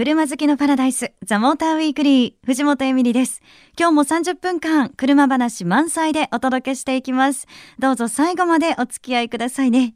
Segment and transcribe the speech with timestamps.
[0.00, 3.42] 車好きのパラダイス、ザ・モーターウィークリー、藤本エミリです。
[3.78, 7.46] 今日も30分間、車話満載でお届けしていきます。
[7.78, 9.94] どうぞ最後までお付き合いくださいね。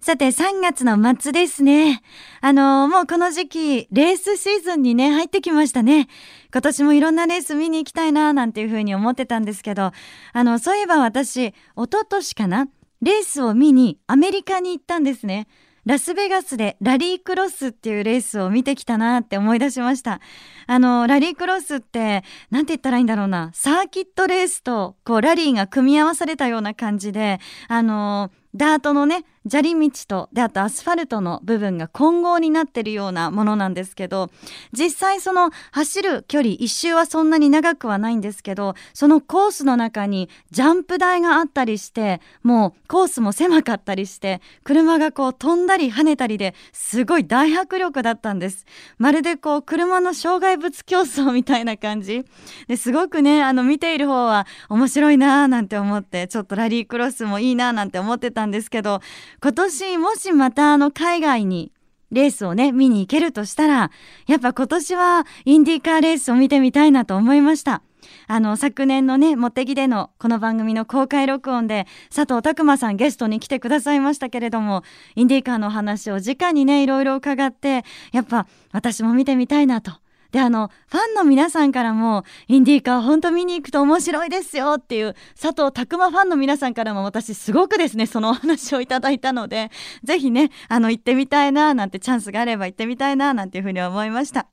[0.00, 2.00] さて、3月の末ですね。
[2.40, 6.08] あのー、もうこの時期、レースシーズンにね、入ってきましたね。
[6.50, 9.92] 今年もいろんなレース見に行きたいな、なんていうふうに思ってたんですけど、
[10.32, 12.68] あの、そういえば私、一昨年かな
[13.02, 15.46] レースを見にアメリカに行ったんですね。
[15.86, 20.20] ラスベガスでラリークロスっていうレースを見てきたなって思い出しました。
[20.66, 27.38] あの、ラリークロスって、なんて言ったらいいんだろうな、サーキットレースと、こう、ラリーが組み合わされたような感じで、
[27.68, 34.28] あの、ダートのね、砂利道と、で、あとアスファルトの部分が混合になってるようなものなんですけど、
[34.72, 48.64] 実際その走る距離、一周はそんなに長くはないんですけど、そのコースの中にジャンプ台があったりして、もうコースも狭かったりして、車がこう飛んだり跳ねたりですごい大迫力だったんです。
[48.98, 52.24] まるでこう車の障害物競争みたいな感じ。
[52.66, 59.00] ですごくね、あの見ている方は面白いなーなんて思って、ちょっとラリークロスもいいなーなんて思ってたんですんですけど、
[59.42, 61.72] 今年もしまたあの海外に
[62.12, 63.90] レースをね、見に行けるとしたら、
[64.26, 67.82] やっぱ今年はインディーカーレースを見てみたいなと思いました。
[68.28, 74.84] あの、昨年のね、モテギでのこの番組の公開録音で、佐藤拓馬さんゲストに来てくださいましたけれども、
[75.16, 79.92] インディーカーの話を直にね、いろいろ伺って、やっぱ私も見てみたいなと
[80.36, 89.70] で、あの、ファンの皆さんからも、インディーカー本当見に行くと面白いですよっていう佐藤拓馬ファンの皆さんからも私すごくですね、そのお話をいただいたので、
[90.04, 94.46] ぜひね、あの、行ってみたいな、なんてチャンスがあれば行ってみたいな、なんていうふうに思いました。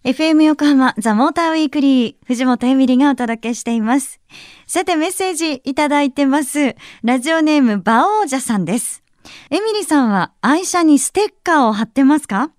[0.04, 4.20] FM 横浜ザ・モーターウィークリー藤本エミリがお届けしています。
[4.68, 6.76] さてメッセージいただいてます。
[7.04, 9.02] ラジオネームバオージャさんです。
[9.50, 12.52] エミリさんは愛車にステッカーを貼ってますか？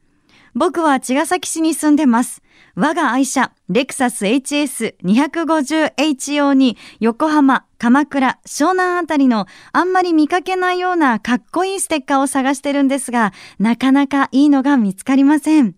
[0.54, 2.40] 僕は茅ヶ崎市に住んでます。
[2.76, 15.74] 我が愛車、レクサス HS250H 用に横浜、鎌倉、湘南あたりのあんまり見かけないようなかっこいいステッカーを探してるんですが、なかなかいいのが見つかりません。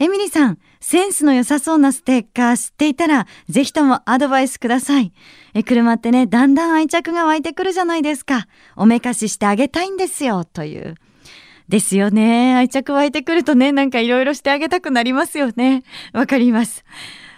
[0.00, 5.14] エミリさん、センスの良さそうなステッカー知っていたら、ぜひともアドバイスください。
[5.54, 8.48] え、車ってね、だんだん愛着が湧いてくるじゃないですか。
[8.76, 10.96] おめかししてあげたいんですよ、という。
[11.70, 12.54] ですよね。
[12.54, 15.84] 愛着湧いてくるとね、なんかいろいろしてあげたくなりますよね。
[16.12, 16.84] わかります。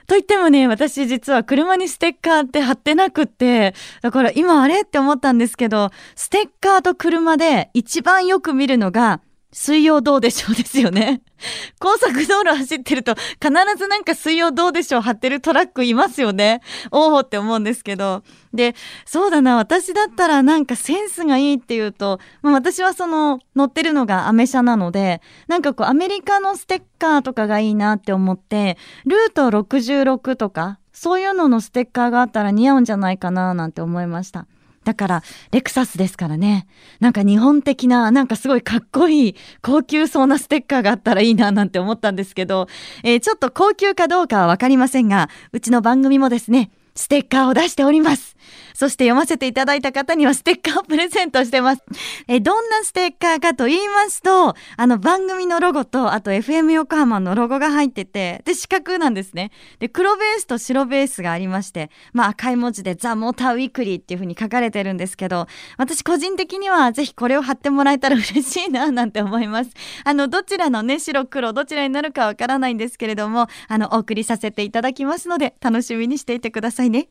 [0.09, 9.21] と言ってもね、私実は車にステッカーって貼ってなくって、だから今あれって思ったんですけど、ステッカーと車で一番よく見るのが、
[9.59, 11.23] 水曜どうでしょうですよね。
[11.81, 16.61] 高速道路走ってると必ずなんか水曜どうでしょう貼ってるトラックいますよね。
[16.91, 18.23] おおって思うんですけど。
[18.53, 18.75] で、
[19.07, 34.47] そうだな、私だったらなんかセンスがいいっていうと、まあ、私はその乗ってるのがアメ車なので、なんかこうアメリカのステッカーとかがいいなって思って、ルート66とか、そういうののステッカーがあったら似合うんじゃないかななんて思いました。
[34.87, 36.69] だから、レクサスですからね。
[37.01, 42.69] なんか日本的な、なんかすごいかっこいい、高級そうなステッカーがあったらいいななんて思ったんですけど、
[43.03, 48.37] えー、ちょっと高級かどうかはわかりませんが、うちの番組もですね、ステッカーを出しております。
[48.75, 51.83] そして読ませていただいた方にはステッカーをプレゼントしてます。
[52.29, 59.51] え、どんなステッカーかと言いますと、あの番組のロゴと、あと FM 横浜のロゴが入ってて、で、四角なんですね。
[59.79, 65.47] で、黒ベースと白ベースがありまして、まあ赤い文字でザ・モーターウィークリーっていう風に書かれてるんですけど、
[65.79, 69.71] 私個人的にはぜひこれを貼ってもらえたら嬉しいな、なんて思います。
[70.05, 77.09] あの、どちらのね、白黒、どちらになるかわからないんですけれども、あの、お送りさせていただきますので、楽しみにしていてくださいね。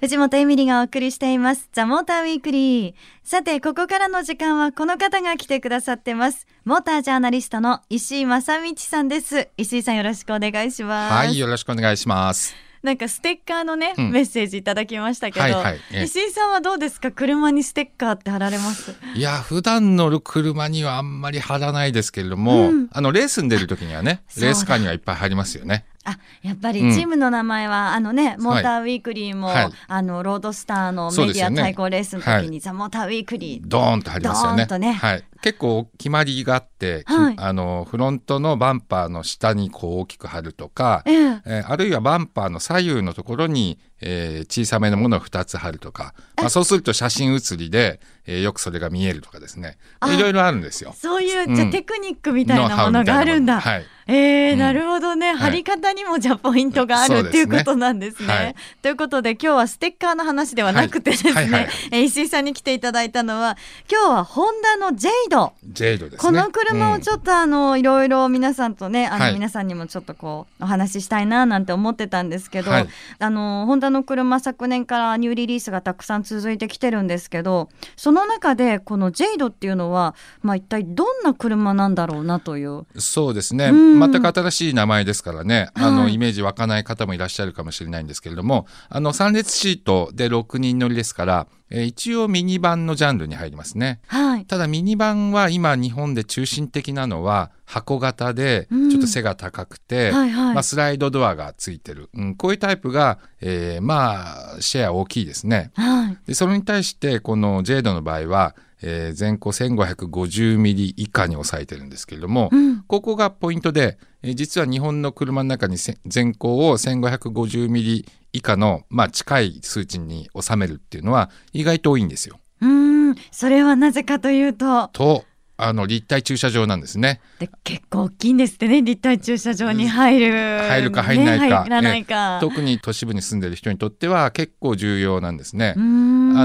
[0.00, 1.68] 藤本エミリがお送りしています。
[1.72, 2.94] ザ・モーターウィークリー。
[3.22, 6.46] さて、ここからの時間はこの方が来てくださってます。
[6.64, 9.50] モータージャーナリストの石井正道さんです。
[9.58, 11.12] 石井さんよろしくお願いします。
[11.12, 12.56] はい、よろしくお願いします。
[12.82, 17.10] なんかステッカーのね、うんメッセージいただきましたけど、はいはいええ石井さんはどうですか？
[17.12, 18.94] 車にステッカーって貼られます？
[19.14, 25.84] いや普段乗る車にはあんまり貼らないですけれども、うんあのレースに出る時にはねレースカーにはいっぱい貼りますよね。
[26.04, 26.94] あやっぱりうん。
[26.94, 29.70] チームの名前は、あのねモーターウィークリーも、はい。
[29.86, 33.62] あのロードスターのメディア対抗レースの時に、ザ・モーターウィークリー。
[33.64, 34.66] ドーンと貼りますよね。
[34.66, 34.92] とね。
[34.94, 37.34] はい、結構決まりがあって、きはい。
[37.36, 41.16] あのフロントのバンパーの下にこう大きく貼るとか、ええ。
[41.44, 49.76] えーあるいはバンパーの左右のところに、えー小さめのものを2つ貼るとか、まあ、そうすると写真写りで、えーよくそれが見えるとかですね。
[50.00, 50.94] あいろいろあるんですよ。
[50.96, 53.60] そういう、うんじゃあテクニックみたいなものがあるんだ。
[53.60, 54.58] はいえーうん。
[54.58, 55.36] なるほどね、い。
[55.36, 58.28] 貼り方にもじゃあポイントがあるそうですねっていうことなんですね。
[58.28, 58.54] はい。
[58.82, 61.48] ということで今日はステッカーの話ではなくてですね、はい。
[61.48, 61.72] はいはい。
[61.92, 63.56] えー石井さんに来ていただいたのは
[63.90, 65.52] 今日はホンダのジェイド。
[65.64, 66.18] ジェイドですね。
[66.18, 69.34] この車をちょっとあのいろいろ皆さんとねあのはい。
[69.34, 72.88] 皆さんにもちょっとこうお話ししたいななんて思ってたんですけど、はい。
[73.18, 82.86] あのホンダの車昨年からニューリリースがたくさん続いてきてるんですけどその中でこのジェイドっていうのは、まあ、一体どんな車なんだろうなという。
[82.98, 85.92] そうですね、うん全く新しい名前ですからね、あはい。
[85.92, 88.66] のイメージ湧かない方もいらっしゃるかもしれないんですけれども。
[88.88, 94.00] あの3列シートで6人乗りですから、えー一応ミニバンのジャンルに入りますね。
[94.06, 94.44] はい。
[94.46, 98.90] ただミニバンは今日本で中心的なのは箱型でうん。
[98.90, 100.54] ちょっと背が高くて、はいはい。
[100.54, 105.70] まあ、スライドドアがついてる、うん、こういうタイプが、えーまあシェア大きいですね。
[105.74, 106.18] はい。
[106.26, 122.38] でそれに対してこのジェイドの場合は、えー全高1550ミリ以下に抑えてるんですけれども、うんここがポイントで、えー実は日本の車の中にせ全高を1550ミリ以下の、まあ、近い数値に収めるっていうのは意外と多いんですよ。
[122.60, 125.24] うーんそれはなぜかというとと
[125.62, 127.20] あの立体駐車場なんですね。
[127.38, 130.58] で結構大きいんですってね立体駐車場に入る。
[130.68, 131.64] 入るか入んないか。
[131.64, 135.74] ねないか、特に都市部に住んでる人にとっては結構重要なんですね。
[135.76, 135.80] あ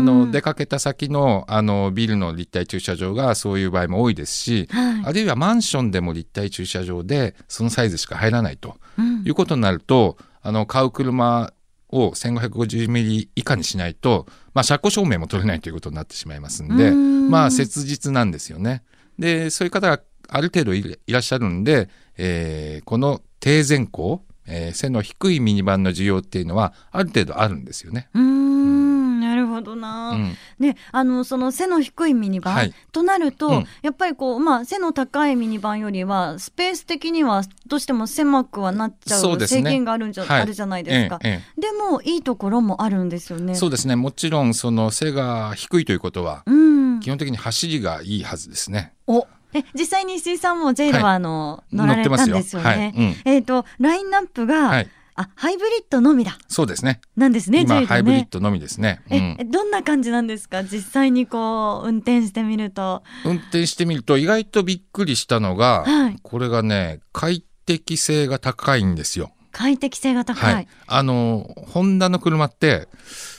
[0.02, 5.06] の出かけた先のあのビルの立体駐車場がそういう場合も多いですし、はい。
[5.06, 9.24] あるいはマンションでも立体駐車場でそのサイズしか入らないとうん。
[9.26, 11.52] いうことになるとあの買う車
[11.90, 17.30] を1550ミリ以下にしないと、まあ、車庫証明も取れないということになってしまいますんでうん。
[17.30, 18.84] まあ切実なんですよね。
[19.20, 28.10] でそういう方がある程度いいらっしゃるんで、えーこの低前高、えー背の低いミニバンの需要っていうのはある程度あるんですよね。
[28.14, 30.36] うーんなるほどな、うん。
[30.60, 32.74] ねあのその背の低いミニバン、はい。
[32.92, 33.66] となると、うん。
[33.82, 39.48] やっぱりこうまあ背の高いミニバンよりはスペース的にはどうしても狭くはなっちゃうね。
[39.48, 40.42] 制限があるんじゃ、はい。
[40.42, 43.54] あるじゃないですか、えええでもいいところもあるんですよね。
[43.54, 43.96] えそうですね。
[43.96, 46.75] もちろんその背が低いということはうん
[47.06, 48.92] 基本的に走りがいいはずですね。
[49.06, 52.68] おえ実際に石井さんもジェイドはあの、乗られたんですよね。
[52.68, 57.00] はいうんえっ、とラインナップが、はい、あハイブリッドのみだそうですね。
[57.16, 58.28] なんですね今ハイブリッね。
[58.32, 59.02] ドのみですね。
[59.12, 60.64] うえんえどんな感じなんですか？
[60.64, 63.04] 実際にこう運転してみると。
[63.24, 69.30] 運転してみると意外とびっくりしたのが、はいこれがね快適性が高いんですよ。
[69.52, 70.54] 快適性が高い。
[70.56, 72.88] はい、あのホンダの車って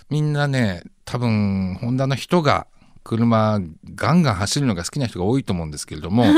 [0.08, 2.68] みんなね多分ホンダの人が
[3.06, 3.60] 車
[3.94, 6.32] ガンガン走るのが好きな人が多いと思うんですけれども、はい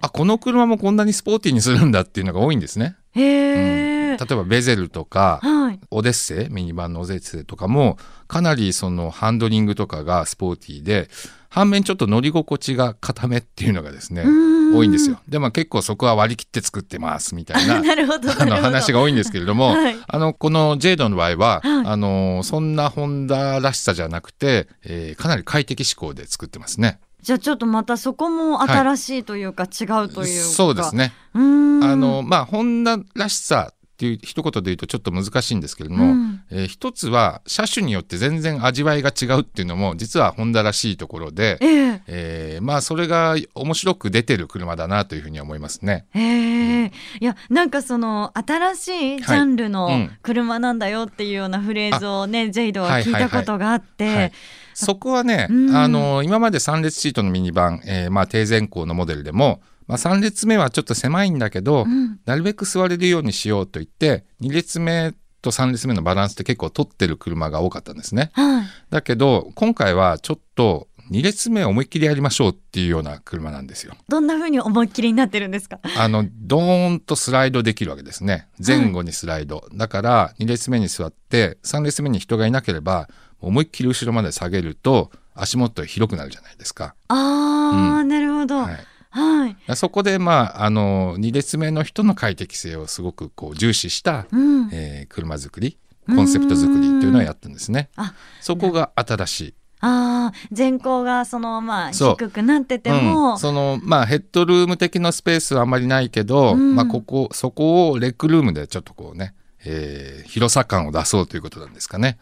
[0.00, 2.96] あこの車もこんなにスポーティーにするんだっていうのが多いんですね。
[3.12, 5.71] へえ、例えばベゼルとかはい。
[5.92, 7.98] オデッセイミニバンのオデッセイとかも
[8.28, 11.08] かなりそのハンドリングとかがスポーティーで
[11.48, 15.20] 反面ちょっと乗り心地が固めっていうのがですねん多いんですよ。
[15.28, 18.30] でも結構そこは割り切って作ってますみたいななるほど。
[18.30, 18.98] あの話が。
[18.98, 26.98] が多いんですけれども、はいあのこのジェイドの場合は、はいあのそんなホンダらしさじゃなくて、えーかなり快適志向で作ってますね。
[27.20, 30.24] じゃあちょっとまたそこも新しいというか、違うというか。
[30.26, 30.96] そうです。
[30.96, 31.12] ね。
[31.34, 36.42] あのまあホンダらしさっていう一言で言うとちょっと難しいんですけれども、うん。
[36.50, 42.02] えー一つは車種によって全然味わいが違うっていうのも実はホンダらしいところで、ええ。
[42.06, 46.06] えーまあそれが面白く出てる車だなというふうに思いますね。
[46.10, 49.94] へえ、いやなんかその新しいジャンルのはい。
[49.94, 50.10] うん。
[50.22, 54.32] 車なんだよっていうようなフレーズをね、ジェイドは聞いたことがあって、はい
[54.74, 55.76] そこはね、うん。
[55.76, 68.30] あの今まで3列シートのミニバン、えーまあ、低前高のモデルでも、まあ、3列目はちょっと狭いんだけど、うんなるべく座れるようにしようと言って2列目と3列目のバランスって結構取ってる車が多かったんですね。
[68.34, 73.94] はい、だけど今回はちょっと2列目思いっきりやりましょうっていうような車なんですよ。
[74.08, 75.80] どんな風に思いっきりになってるんですか？
[75.98, 83.08] あのドーンとスライドできるわけですね前後にスライド、だから2列目に座って3列目に人がいなければ
[83.40, 86.94] 思いっきり後ろまで下げると足元広くなるじゃないですか。
[87.08, 88.58] ああ、なるほど。
[88.58, 88.70] は
[89.12, 89.56] はい。
[89.72, 94.70] い、そこでまああの2列目の人の快適性をすごくこう重視した、うん。
[94.72, 97.90] えー車作りコンセプト作りっていうのをやったんですね。
[97.96, 99.54] あそこが新しい。
[99.80, 112.18] ああ全高がそのまあ低くなってても、うん、そのまあヘッドルーム的なスペースはあまりないけど、うんまあここそこをレッグルームでちょっとこうね、えー広さ感を出そうということなんですかね。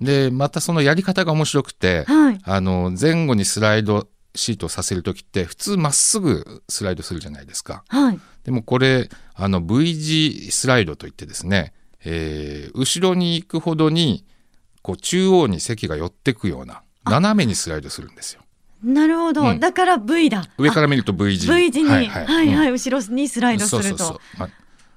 [0.00, 7.84] でまたそのやり方が面白くて、はいあの前後にスライドシートをさせる時って普通まっすぐスライドするじゃないですか。
[7.88, 8.20] はい。
[8.44, 11.72] でもこれあの V 字スライドといってですね、
[12.04, 14.24] えー後ろに行くほどに
[14.82, 18.42] こう中央に席が寄ってくような斜めにスライドするんですよ。
[18.82, 19.60] なるほど、うん。
[19.60, 20.44] だから V だ。
[20.58, 21.48] 上から見ると V 字。
[21.48, 22.72] V 字にはいはい、うん。
[22.72, 23.88] 後ろにスライドすると。
[23.88, 24.18] そうそうそう。
[24.38, 24.48] ま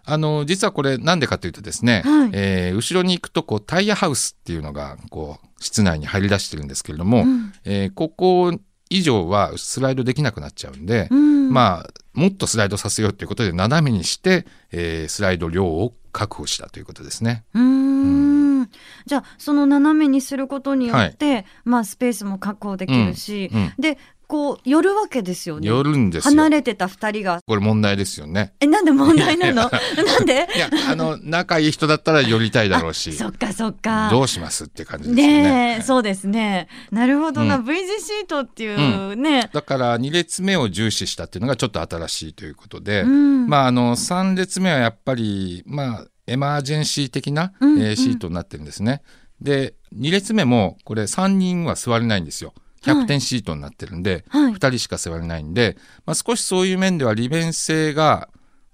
[0.07, 2.29] あの実はこれなんでかというとですね、はい。
[2.33, 7.53] えー後ろに行くとこうタイヤハウスっていうのがこう室内に入り出してるんですけれども、うん。
[7.63, 8.57] えーここ
[8.89, 11.51] 以上はスライドできなくなっちゃうんで、うん。
[11.51, 17.43] まあもっとスライドさせようということで斜めにして、えースライド量を確保したということですね。
[17.53, 18.69] うーん。
[19.05, 23.73] じゃあその斜めにすることによって、まあスペースも確保できるし、うん。
[23.77, 25.67] でこう寄るわけですよね。
[25.67, 26.31] 寄るんですよ。
[26.31, 27.39] 離れてた二人が。
[27.45, 28.53] これ問題ですよね。
[28.59, 29.69] えなんで問題なの？
[29.69, 30.47] なんで？
[30.55, 34.09] いやあの仲いい人だったら寄りたいだろうしそっかそっか。
[34.09, 35.43] どうしますって感じですよね。
[35.43, 36.67] ねえそうですね。
[36.91, 43.47] なるほどな、う V 字シートっていうね、だから2列目を重視したっていうのがちょっと新しいということで、うん。
[43.47, 49.01] まああの3列目はやっぱりまあエマージェンシー的な、うんえーシートになってるんですね。
[49.41, 52.53] で2列目もこれ3人は座れないんですよ。
[52.85, 54.53] 100点シートになってるんで、はい。
[54.53, 58.29] 2人しか座れないんで、まあ、少しそういう面では利便性が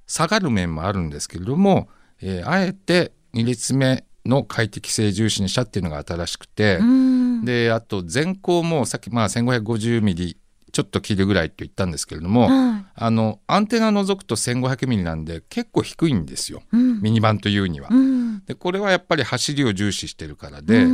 [0.07, 1.89] 下がる面もあるんですけれども、
[2.21, 7.45] えーあえて2列目の快適性重視にしたっていうのが新しくて、うん。
[7.45, 10.37] であと前高もさっきまあ1550ミリ
[10.71, 12.85] ちょっと切るぐらいと言ったんですけれども、はい。
[12.93, 16.61] あのアンテナ除くと1500ミリなんで結構低いんですよ。
[16.71, 17.01] うん。
[17.01, 17.89] ミニバンというには。
[17.89, 18.45] うん。
[18.45, 20.87] でこれはやっぱり走りを重視してるからで、う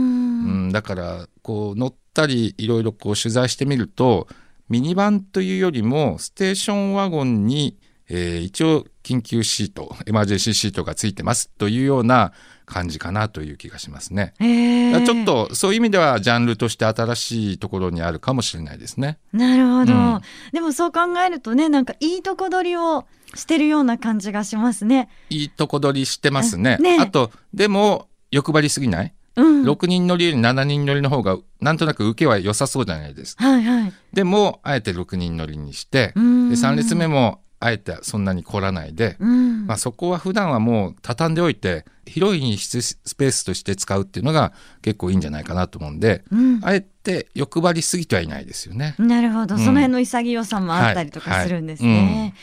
[0.46, 4.28] うんんだからこう乗ったりいろいろこう取材してみると
[4.70, 7.78] ミニバンというよりもステーションワゴンに、
[8.10, 12.34] えー一応緊急シートエマージェンシーシートがついてますというような
[12.66, 14.34] 感じかなという気がしますね。
[14.40, 19.18] へえだからちょっとそういう意味ではジャンルとして新しいところにあるかもしれないですね。
[19.32, 25.08] なるほど、うんでもそう考えるとねなんかいいとこ取りをしてるような感じがしますね。
[25.30, 26.78] いいとこ取りしてますね。
[26.80, 33.48] ねあとでも欲張りすぎない、うん、?6 人乗りより7人乗りの方がなんとなく受けは良さそうじゃないですか。
[33.48, 33.94] はいはい。
[34.12, 48.96] でもあえて6人乗りにして、うんで3列目もあえてそんなに凝らないで、うんまあ、そこは普段はもう畳んでおいて広いにススペースとして使うっていうのが結構いいんじゃないかなと思うんで、うんあえて欲張りすぎてはいないですよね。
[49.00, 52.34] なるほど、うんその辺の潔さもあったりとかするんですね。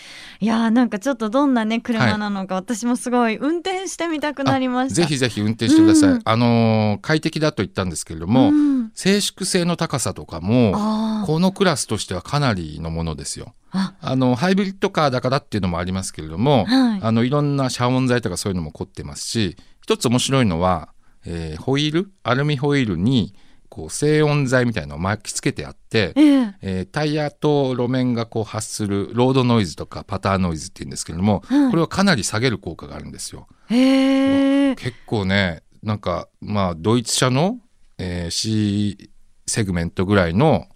[0.40, 4.94] いやーなんかちょっとどんなね車なのか、私もすごい運転してみたくなりました。
[4.96, 6.10] ぜひぜひ運転してください。
[6.10, 13.54] うんあのー快適だと言ったんですけれども、うん静粛性の高さとかもこのクラスとしてはかなりのものですよ。
[13.72, 19.53] ああのハイブリッドカーだからっていうのもありますけれども、はいあのいろんな遮音材とかそういうのも凝ってますし
[19.84, 20.94] 一つ面白いのは、
[21.26, 23.34] えーホイールアルミホイールに
[23.68, 26.54] こう静音材みたいなのを巻きつけてあって、ええ。
[26.62, 31.70] えータイヤと路面がこう発するロードノイズとかパターノイズっていうんですけれども、はい。
[31.70, 33.46] これはかなり下げる効果があるんですよ。
[33.68, 37.58] 結構ねなんかまあドイツ車の、
[37.98, 39.10] えー C
[39.46, 40.66] セグメントぐらいの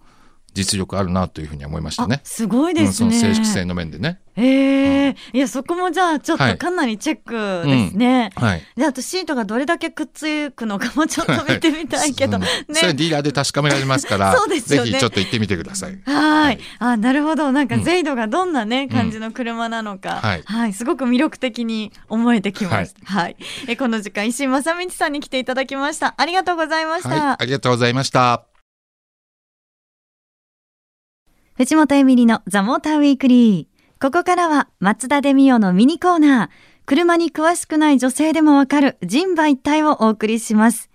[0.59, 2.19] 実力あるなというふうに思いましたあね。
[2.25, 3.07] すごいですね。
[3.07, 4.19] うん、その静粛性の面でね。
[4.35, 8.31] ええいやそこもじゃあちょっはいとかなりチェックですね。
[8.35, 8.63] はい。
[8.75, 15.99] であとシートがどれだけくっつくのかもちょっと見てみたいけど、うんねそれはディーラーで確かめられますから そうですよねぜひちょっと行ってみてください。
[16.05, 17.51] はい、あ、なるほど。
[17.51, 23.05] なんかうんゼイドがどんなね、感じの車なのか、はいすごく魅力的に思えてきました。
[23.05, 23.35] はい、
[23.67, 26.15] え、この時間石井正道さんに来ていただきました。
[26.17, 27.09] ありがとうございました。
[27.09, 28.58] はい、ありがとうございました。
[31.59, 34.01] 藤本エミリのザモーターウィークリー。
[34.01, 36.49] ここからは松田デミオのミニコーナー。
[36.85, 40.89] 車に詳しくない女性でもわかる人馬一体をお送りします。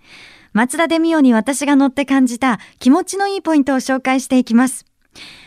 [0.53, 4.87] 松田デミオに私が乗って感じた気持ちのいいポイントを紹介していきます。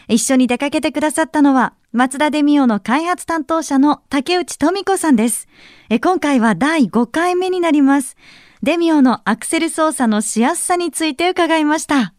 [0.07, 5.49] 一緒に出かけてくださったのは、松田デミオの開発担当者の竹内富子さんです。
[5.91, 8.17] え今回は第5回目になります。
[8.63, 12.15] デミオのアクセル操作のしやすさについて伺いました。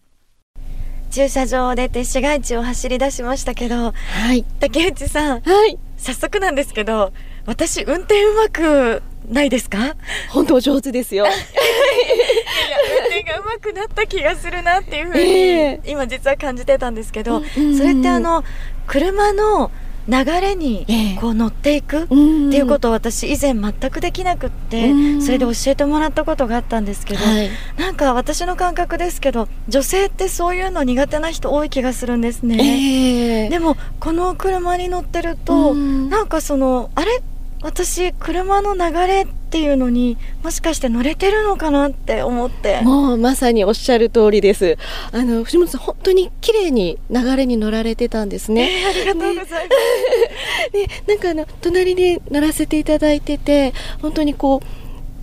[1.09, 4.45] 駐車場を出て市街地を走り出しましたけど、はい。
[4.59, 5.77] 竹内さん、はい。
[5.97, 7.11] 早速なんですけど、
[7.45, 9.95] 私運転うまくないですか？
[10.29, 11.25] 本当お上手ですよ。
[13.01, 18.43] 運転がうまくなった気がするなっていうふうに、え今実は感じてたんですけど、それってあの
[18.87, 19.71] 車の
[20.09, 20.85] 流れに
[21.19, 37.21] こう乗っていくっていうことを私以前全くできなくってそれで教えてもらったことがあったんですけど、はい、なんか私の感覚ですけど女性ってそういうの苦手な人多い気がするんですね、えー、でもこの車に乗ってるとなんかそのあれ？
[37.61, 42.81] 私車の流れっていうのにもしかして乗れてるのかなって思って。
[42.81, 44.77] もうまさにおっしゃる通りです。
[45.11, 49.59] あの藤本さん本当に綺麗に流れに乗られてたんですね、えー、ありがとうございます、ね
[50.73, 54.78] ね、なんかあの隣で乗らせていただいてて本当にこう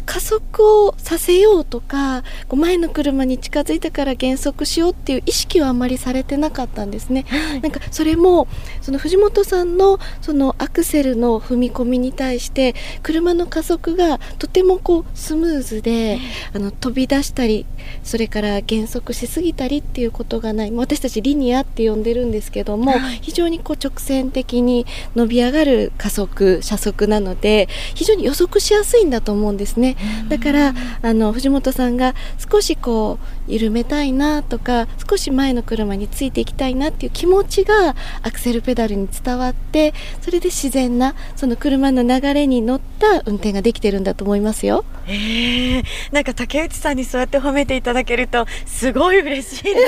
[0.07, 7.27] 加速をさせようとか前の車に近づいたから減速しようっていう意識はあまりされてなかったんですね。
[7.29, 8.49] はい、なんかそれも
[8.81, 16.19] その藤本さんのそのアクセルの踏み込みに対して車の加速がとてもこうスムーズで
[16.55, 17.67] あの飛び出したり
[18.03, 29.96] それから減速しすぎたりっていうことがない私たちリニアって呼んでるんですけども、はい、非常にこう直線的に伸び上がる加速車速なので非常に予測しやすいんだと思うんですね。
[30.29, 32.15] だからあの藤本さんが
[32.51, 44.85] 少しこう緩めたいなとか少し前の車についていきたいなっていう気持ちがアクセルペダルに伝わってそれで自然なその車の流れに乗った運転ができてるんだと思いますよ。
[45.07, 45.81] え。
[45.81, 49.81] ー、なんか竹内さんにそうやって褒めていただけるとすごい嬉しいな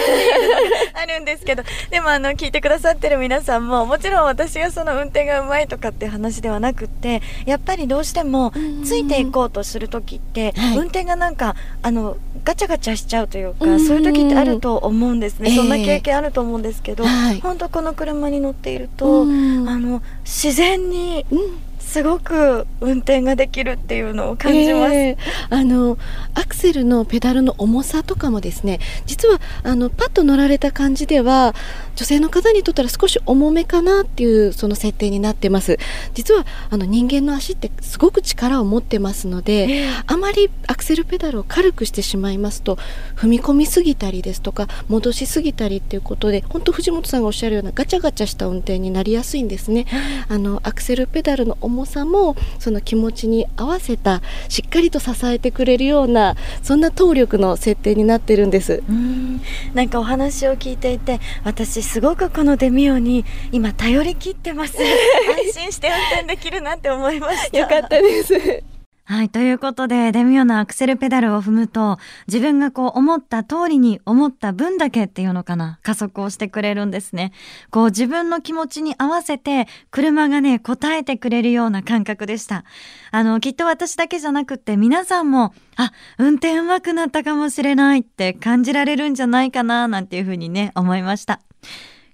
[1.02, 1.62] あるんですけど。
[1.90, 8.52] でもあの聞いてくださってる皆さんももちろん私がその運転がうまいとかっていう話ではなくってやっぱりどうしても
[8.84, 25.16] ついていこうとする時って、はい、運転がなんかあのガチャガチャしちゃうというか、うそういう時ってあると思うんですね、えー、そんな経験あると思うんですけど、はい、本当この車に乗っていると、あの自然に、うんすごく運転ができるっていうのを感じます、えー、
[25.48, 25.96] あの
[26.34, 31.54] アクセルのペダルの重さとかもですね実はあのパッと乗られた感じでは
[31.96, 35.78] 女性の方にとったら少し重めかなっていうその設定になってます。
[36.14, 42.76] 実はあの人間の足ってすごく力を持ってますので、えー、あまりアクセルペダルを軽くしてしまいますと
[43.16, 49.86] 踏み込みすぎたりですとか戻しすぎたりっていうことで本当藤本さんがおっしゃるようなガチャガチャした運転になりやすいんですね、
[50.28, 58.82] あのアクセルペダルの重重さもその気持ちに合わせたしっかりと支えてくれるようなそんな動力の設定になってるんです。
[58.88, 59.40] うん。
[59.74, 64.76] なんかお話を聞いていて私すごくこのデミオに今頼り切ってます。
[64.82, 67.58] 安心して運転できるなって思いました。
[67.58, 68.77] よかったです
[69.10, 69.30] はい。
[69.30, 77.32] ということで、デミオのアクセルペダルを踏むと、自分がこう思った通りに思った分だけっていうのかな、加速をしてくれるんですね。
[77.70, 82.64] こう自分の気持ちに合わせて、車がね、答えてくれるような感覚でした。
[83.10, 91.40] あの、きっと私だけじゃなくて皆さんも、あ、運転上手くなったかもしれないって感じられるんじゃないかな、なんていうふうにね、思いました。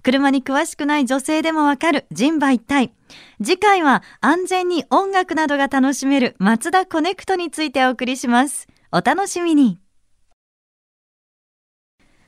[0.05, 2.93] 車に詳しくない女性でもわかる人馬一体。
[3.43, 8.67] 次回は安全に音楽などが楽しめる松田コネクトについてお送りします。
[8.91, 9.79] お楽しみに。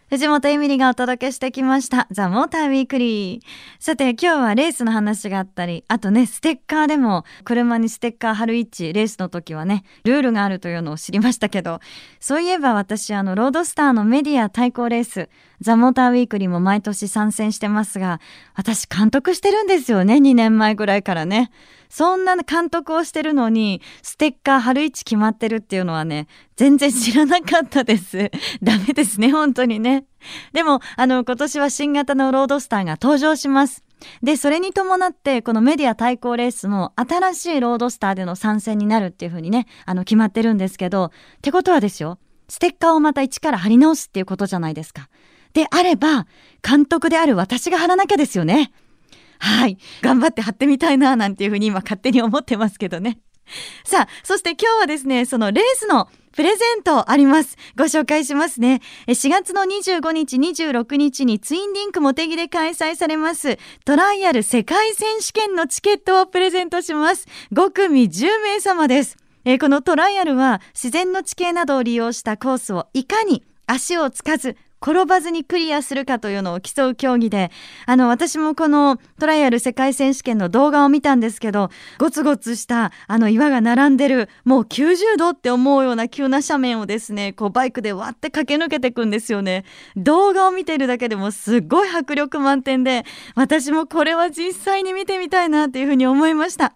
[0.10, 2.08] 藤本エミリがお届けしてきました。
[2.12, 3.42] ザ・モーター・ウィークリー。
[3.78, 11.82] さて、今日はレースの話があったり、あとね、ステッカーでも、車にステッカー貼る位置、レースの時はね、ルールがあるというのを知りましたけど、
[12.22, 15.28] そういえば私、あの、ロードスターのメディア対抗レース、
[15.62, 18.20] ザ・モーター・ウィークリーも毎年参戦してますが、
[18.54, 21.52] 私監督してるんですよね、2年前ぐらいからね。
[21.90, 28.32] そんな監督をしてるのに、ステッカー貼る位置決まってるっていうのはね、全然知らなかったです。
[28.62, 30.06] ダメですね、本当にね。
[30.54, 33.84] でも、あの、今年は新型のロードスターが登場します。
[34.22, 45.10] で、それに伴って、このメディア対抗レースも新しいロードスターでの参戦になるっていうふうにね、あの、決まってるんですけど、ってことはですよ、ステッカーをまた一から貼り直すっていうことじゃないですか。
[45.54, 46.28] であれば、
[46.68, 48.72] 監督である私が貼らなきゃですよね。
[49.40, 49.78] はい。
[50.02, 53.20] 頑張って貼ってみたいな、なんていうふうに今勝手に思ってますけどね。
[53.86, 57.58] さあ、そして今日はですね、そのレースのプレゼントあります。
[57.76, 58.82] ご紹介しますね。
[59.08, 67.28] 4月の25日、26日にツインリンクモテギで開催されますトライアル世界選手権のチケットをプレゼントします。
[67.54, 69.18] 5組10名様です。
[69.46, 77.52] えこのトライアルは自然の地形などを利用したコースをいかに足をつかず転ばずにクリアするかというのを競う競技で、
[77.86, 89.66] あの、私もこのトライアル世界選手権の動画を見たんですけど、ゴツゴツしたあの岩が並んでる、もう90度って思うような急な斜面をですね、こうバイクで割って駆け抜けていくんですよね。
[89.96, 93.04] 動画を見てるだけでもすごい迫力満点で、
[93.36, 96.74] 私もこれは実際に見てみたいなっていうふうに思いました。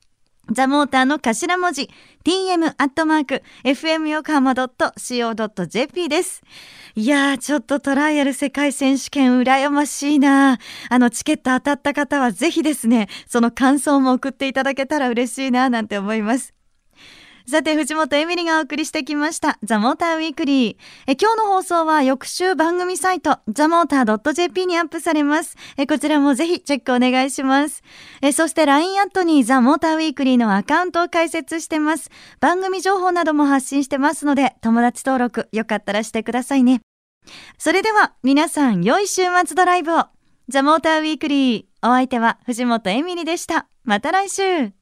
[0.51, 1.89] ザモーターの頭文字
[2.23, 6.41] tm アットマーク、fm 横浜 .co.jp です。
[6.95, 10.57] いやー、ちょっとトライアル世界選手権羨ましいな
[10.89, 16.56] あの、チケット当たった方はぜひですね、その感想も送っていただけたら嬉しいななんて思います。
[17.49, 20.75] さて、藤本エミリがお送りしてきました、ザ・モーター・ウィークリー。
[21.07, 25.55] え今日の放送は翌週番組サイト、ザ・モーター .jp にアップされます。
[25.77, 27.83] えこちらもぜひチェックお願いします。
[28.21, 32.11] えそして LINE アットにザ・モーター・ウィークリーのアカウントを開設してます。
[32.41, 36.81] 番組情報なども発信してますので、友達登録よかったらしてくださいね。
[37.57, 40.07] それでは、皆さん、良い週末ドライブを。
[40.49, 41.65] ザ・モーター・ウィークリー。
[41.81, 43.67] お相手は藤本エミリでした。
[43.85, 44.77] また来週。